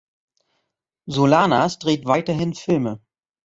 Solanas 1.07 1.77
dreht 1.77 2.07
weiterhin 2.07 2.55
Filme. 2.55 3.01